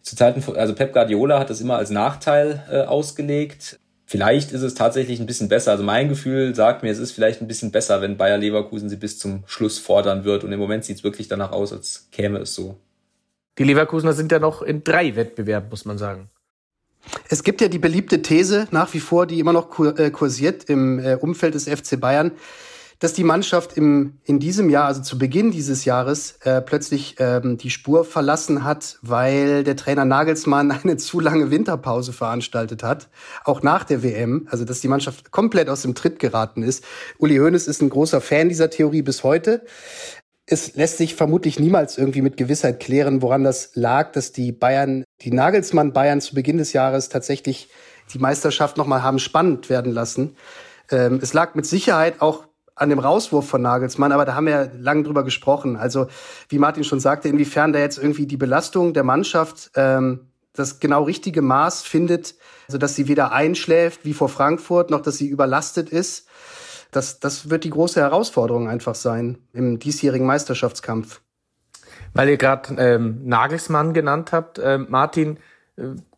[0.01, 3.79] Zu Zeiten, also Pep Guardiola hat das immer als Nachteil äh, ausgelegt.
[4.05, 5.71] vielleicht ist es tatsächlich ein bisschen besser.
[5.71, 8.95] Also mein Gefühl sagt mir, es ist vielleicht ein bisschen besser, wenn Bayer Leverkusen sie
[8.95, 10.43] bis zum Schluss fordern wird.
[10.43, 12.77] Und im Moment sieht es wirklich danach aus, als käme es so.
[13.57, 16.29] Die Leverkusener sind ja noch in drei Wettbewerben, muss man sagen.
[17.29, 20.99] Es gibt ja die beliebte These nach wie vor, die immer noch äh, kursiert im
[20.99, 22.31] äh, Umfeld des FC Bayern,
[23.01, 27.57] dass die Mannschaft im, in diesem Jahr, also zu Beginn dieses Jahres, äh, plötzlich ähm,
[27.57, 33.09] die Spur verlassen hat, weil der Trainer Nagelsmann eine zu lange Winterpause veranstaltet hat,
[33.43, 34.47] auch nach der WM.
[34.51, 36.83] Also dass die Mannschaft komplett aus dem Tritt geraten ist.
[37.17, 39.65] Uli Hoeneß ist ein großer Fan dieser Theorie bis heute.
[40.45, 45.05] Es lässt sich vermutlich niemals irgendwie mit Gewissheit klären, woran das lag, dass die Bayern,
[45.21, 47.69] die Nagelsmann Bayern zu Beginn des Jahres tatsächlich
[48.13, 50.35] die Meisterschaft nochmal haben spannend werden lassen.
[50.91, 52.50] Ähm, es lag mit Sicherheit auch
[52.81, 55.77] an dem Rauswurf von Nagelsmann, aber da haben wir ja lange drüber gesprochen.
[55.77, 56.07] Also
[56.49, 61.03] wie Martin schon sagte, inwiefern da jetzt irgendwie die Belastung der Mannschaft ähm, das genau
[61.03, 62.35] richtige Maß findet,
[62.67, 66.27] also dass sie weder einschläft wie vor Frankfurt, noch dass sie überlastet ist.
[66.89, 71.21] Das, das wird die große Herausforderung einfach sein im diesjährigen Meisterschaftskampf.
[72.13, 75.37] Weil ihr gerade ähm, Nagelsmann genannt habt, äh, Martin,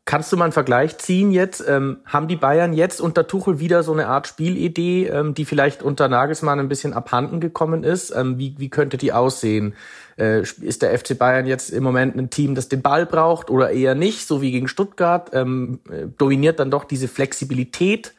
[0.05, 1.63] Kannst du mal einen Vergleich ziehen jetzt?
[1.65, 5.81] Ähm, haben die Bayern jetzt unter Tuchel wieder so eine Art Spielidee, ähm, die vielleicht
[5.81, 8.11] unter Nagelsmann ein bisschen abhanden gekommen ist?
[8.13, 9.75] Ähm, wie, wie könnte die aussehen?
[10.17, 13.71] Äh, ist der FC Bayern jetzt im Moment ein Team, das den Ball braucht oder
[13.71, 15.29] eher nicht, so wie gegen Stuttgart?
[15.31, 18.13] Ähm, äh, dominiert dann doch diese Flexibilität,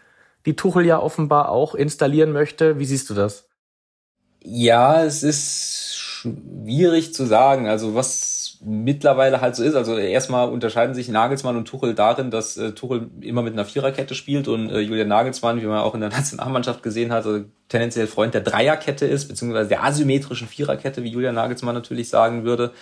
[0.46, 2.78] die Tuchel ja offenbar auch installieren möchte?
[2.78, 3.46] Wie siehst du das?
[4.42, 7.68] Ja, es ist schwierig zu sagen.
[7.68, 8.33] Also was
[8.64, 9.74] mittlerweile halt so ist.
[9.74, 14.14] Also erstmal unterscheiden sich Nagelsmann und Tuchel darin, dass äh, Tuchel immer mit einer Viererkette
[14.14, 18.06] spielt und äh, Julian Nagelsmann, wie man auch in der Nationalmannschaft gesehen hat, also tendenziell
[18.06, 22.72] Freund der Dreierkette ist, beziehungsweise der asymmetrischen Viererkette, wie Julian Nagelsmann natürlich sagen würde.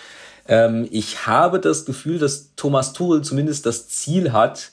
[0.47, 4.73] Ähm, ich habe das Gefühl, dass Thomas Tuchel zumindest das Ziel hat,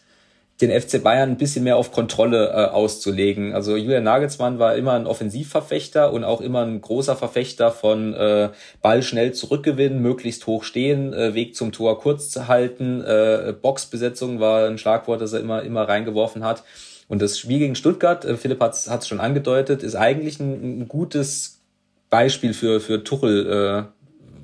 [0.61, 3.53] den FC Bayern ein bisschen mehr auf Kontrolle äh, auszulegen.
[3.53, 8.49] Also Julian Nagelsmann war immer ein Offensivverfechter und auch immer ein großer Verfechter von äh,
[8.81, 13.01] Ball schnell zurückgewinnen, möglichst hoch stehen, äh, Weg zum Tor kurz zu halten.
[13.01, 16.63] Äh, Boxbesetzung war ein Schlagwort, das er immer immer reingeworfen hat.
[17.07, 20.87] Und das Spiel gegen Stuttgart, äh, Philipp hat es schon angedeutet, ist eigentlich ein, ein
[20.89, 21.61] gutes
[22.09, 23.87] Beispiel für für Tuchel.
[23.87, 23.98] Äh,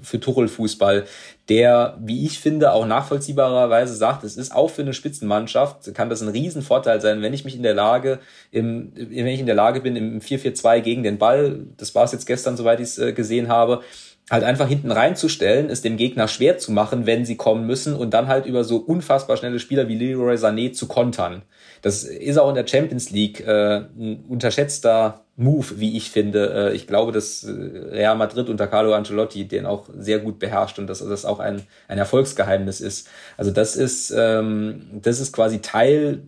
[0.06, 1.06] für Tuchel-Fußball,
[1.50, 6.22] der, wie ich finde, auch nachvollziehbarerweise sagt, es ist auch für eine Spitzenmannschaft, kann das
[6.22, 8.20] ein Riesenvorteil sein, wenn ich mich in der Lage,
[8.52, 12.12] im, wenn ich in der Lage bin, im 4-4-2 gegen den Ball, das war es
[12.12, 13.82] jetzt gestern, soweit ich es äh, gesehen habe,
[14.30, 18.14] halt einfach hinten reinzustellen, es dem Gegner schwer zu machen, wenn sie kommen müssen und
[18.14, 21.44] dann halt über so unfassbar schnelle Spieler wie Leroy Sané zu kontern.
[21.82, 26.70] Das ist auch in der Champions League äh, ein unterschätzter Move, wie ich finde.
[26.72, 30.80] Äh, ich glaube, dass äh, Real Madrid unter Carlo Ancelotti den auch sehr gut beherrscht
[30.80, 33.10] und dass das auch ein, ein Erfolgsgeheimnis ist.
[33.36, 36.24] Also das ist, ähm, das ist quasi Teil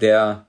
[0.00, 0.46] der,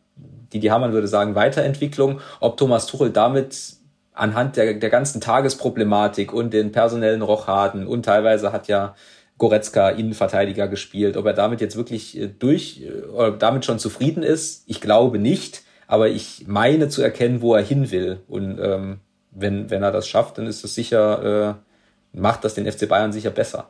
[0.51, 2.21] die die Hamann würde sagen, Weiterentwicklung.
[2.39, 3.77] Ob Thomas Tuchel damit
[4.13, 8.93] anhand der, der ganzen Tagesproblematik und den personellen Rochaden und teilweise hat ja
[9.39, 11.17] Goretzka Innenverteidiger gespielt.
[11.17, 15.63] Ob er damit jetzt wirklich äh, durch oder damit schon zufrieden ist, ich glaube nicht.
[15.93, 18.19] Aber ich meine zu erkennen, wo er hin will.
[18.27, 21.59] Und ähm, wenn, wenn er das schafft, dann ist es sicher,
[22.13, 23.69] äh, macht das den FC Bayern sicher besser.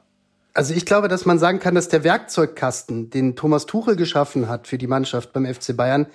[0.54, 4.68] Also ich glaube, dass man sagen kann, dass der Werkzeugkasten, den Thomas Tuchel geschaffen hat
[4.68, 6.08] für die Mannschaft beim FC Bayern,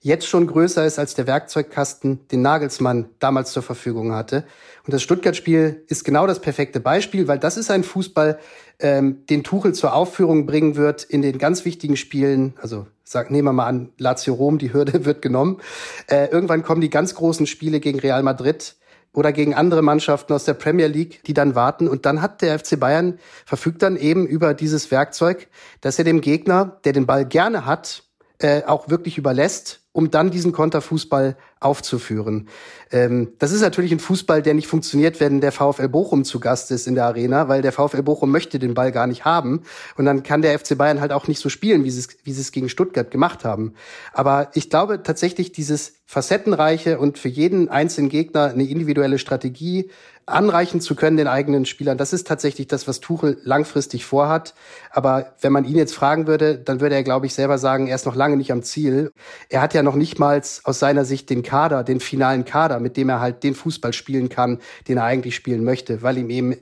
[0.00, 4.44] jetzt schon größer ist als der Werkzeugkasten, den Nagelsmann damals zur Verfügung hatte.
[4.86, 8.38] Und das Stuttgart-Spiel ist genau das perfekte Beispiel, weil das ist ein Fußball,
[8.80, 12.54] ähm, den Tuchel zur Aufführung bringen wird in den ganz wichtigen Spielen.
[12.60, 15.60] Also sag, nehmen wir mal an, Lazio Rom, die Hürde wird genommen.
[16.08, 18.76] Äh, irgendwann kommen die ganz großen Spiele gegen Real Madrid
[19.12, 21.88] oder gegen andere Mannschaften aus der Premier League, die dann warten.
[21.88, 25.48] Und dann hat der FC Bayern verfügt dann eben über dieses Werkzeug,
[25.80, 28.04] dass er dem Gegner, der den Ball gerne hat,
[28.38, 32.48] äh, auch wirklich überlässt um dann diesen Konterfußball aufzuführen.
[32.90, 36.70] Ähm, das ist natürlich ein Fußball, der nicht funktioniert, wenn der VfL Bochum zu Gast
[36.70, 39.62] ist in der Arena, weil der VfL Bochum möchte den Ball gar nicht haben.
[39.96, 42.30] Und dann kann der FC Bayern halt auch nicht so spielen, wie sie es, wie
[42.30, 43.74] es gegen Stuttgart gemacht haben.
[44.12, 49.90] Aber ich glaube tatsächlich, dieses facettenreiche und für jeden einzelnen Gegner eine individuelle Strategie
[50.28, 51.98] anreichen zu können den eigenen Spielern.
[51.98, 54.54] Das ist tatsächlich das, was Tuchel langfristig vorhat.
[54.90, 57.96] Aber wenn man ihn jetzt fragen würde, dann würde er, glaube ich, selber sagen, er
[57.96, 59.12] ist noch lange nicht am Ziel.
[59.48, 62.96] Er hat ja noch nicht mal aus seiner Sicht den Kader, den finalen Kader, mit
[62.96, 66.56] dem er halt den Fußball spielen kann, den er eigentlich spielen möchte, weil ihm eben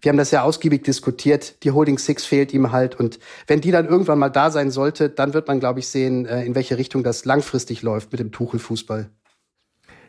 [0.00, 1.64] wir haben das ja ausgiebig diskutiert.
[1.64, 3.00] Die Holding Six fehlt ihm halt.
[3.00, 6.26] Und wenn die dann irgendwann mal da sein sollte, dann wird man, glaube ich, sehen,
[6.26, 9.08] äh, in welche Richtung das langfristig läuft mit dem Tuchel-Fußball.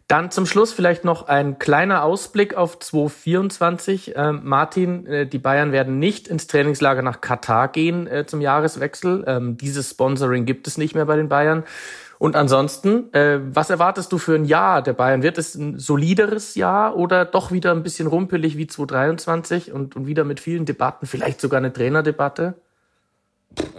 [0.08, 4.13] Dann zum Schluss vielleicht noch ein kleiner Ausblick auf 2024.
[4.15, 9.24] Ähm, Martin, äh, die Bayern werden nicht ins Trainingslager nach Katar gehen äh, zum Jahreswechsel.
[9.26, 11.63] Ähm, dieses Sponsoring gibt es nicht mehr bei den Bayern.
[12.17, 15.23] Und ansonsten, äh, was erwartest du für ein Jahr der Bayern?
[15.23, 20.08] Wird es ein solideres Jahr oder doch wieder ein bisschen rumpelig wie 2023 und, und
[20.08, 22.56] wieder mit vielen Debatten, vielleicht sogar eine Trainerdebatte?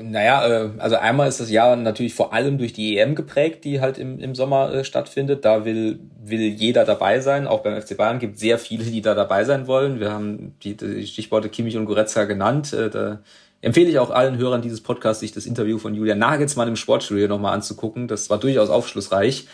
[0.01, 3.81] Naja, äh, also einmal ist das Jahr natürlich vor allem durch die EM geprägt, die
[3.81, 5.45] halt im, im Sommer äh, stattfindet.
[5.45, 7.47] Da will, will jeder dabei sein.
[7.47, 10.01] Auch beim FC Bayern gibt sehr viele, die da dabei sein wollen.
[10.01, 12.73] Wir haben die, die Stichworte Kimmich und Goretzka genannt.
[12.73, 13.21] Äh, da
[13.61, 17.29] empfehle ich auch allen Hörern dieses Podcasts, sich das Interview von Julian Nagelsmann im Sportstudio
[17.29, 18.09] nochmal anzugucken.
[18.09, 19.47] Das war durchaus aufschlussreich.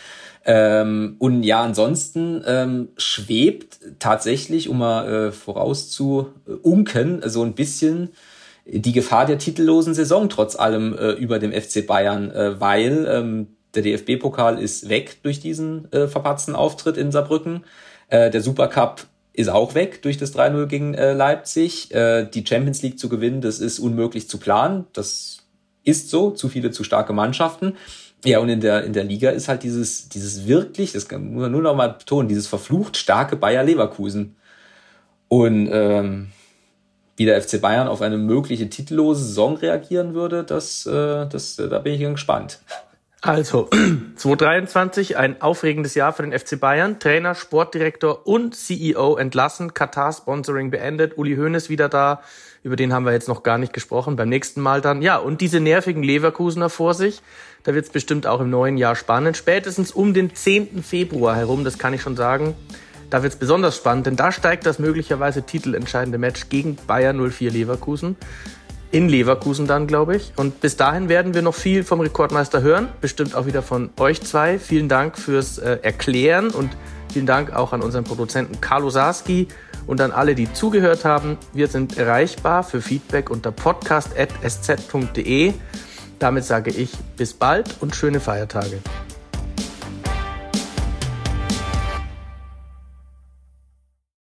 [0.45, 8.09] Ähm, und ja, ansonsten ähm, schwebt tatsächlich, um mal äh, vorauszuunken, so ein bisschen
[8.65, 13.47] die Gefahr der titellosen Saison trotz allem äh, über dem FC Bayern, äh, weil ähm,
[13.75, 17.63] der DFB-Pokal ist weg durch diesen äh, verpatzten Auftritt in Saarbrücken.
[18.09, 21.93] Äh, der Supercup ist auch weg durch das 3-0 gegen äh, Leipzig.
[21.93, 24.85] Äh, die Champions League zu gewinnen, das ist unmöglich zu planen.
[24.93, 25.39] Das
[25.83, 27.75] ist so, zu viele, zu starke Mannschaften.
[28.25, 31.51] Ja, und in der, in der Liga ist halt dieses, dieses wirklich, das kann man
[31.51, 34.35] nur noch mal betonen, dieses verflucht starke Bayer Leverkusen.
[35.27, 36.29] Und ähm,
[37.17, 41.79] wie der FC Bayern auf eine mögliche titellose Saison reagieren würde, das, äh, das, da
[41.79, 42.59] bin ich gespannt.
[43.25, 43.69] Also,
[44.17, 46.99] 2023, ein aufregendes Jahr für den FC Bayern.
[46.99, 52.21] Trainer, Sportdirektor und CEO entlassen, Katar-Sponsoring beendet, Uli Hoeneß wieder da,
[52.63, 55.01] über den haben wir jetzt noch gar nicht gesprochen, beim nächsten Mal dann.
[55.01, 57.21] Ja, und diese nervigen Leverkusener vor sich,
[57.63, 59.37] da wird es bestimmt auch im neuen Jahr spannend.
[59.37, 60.83] Spätestens um den 10.
[60.83, 62.55] Februar herum, das kann ich schon sagen,
[63.09, 67.51] da wird es besonders spannend, denn da steigt das möglicherweise titelentscheidende Match gegen Bayern 04
[67.51, 68.17] Leverkusen.
[68.93, 70.33] In Leverkusen dann, glaube ich.
[70.35, 72.89] Und bis dahin werden wir noch viel vom Rekordmeister hören.
[73.01, 74.59] Bestimmt auch wieder von euch zwei.
[74.59, 76.69] Vielen Dank fürs äh, Erklären und
[77.11, 79.47] vielen Dank auch an unseren Produzenten Carlo Sarski
[79.87, 81.39] und an alle, die zugehört haben.
[81.53, 85.53] Wir sind erreichbar für Feedback unter podcast.sz.de.
[86.19, 88.77] Damit sage ich bis bald und schöne Feiertage.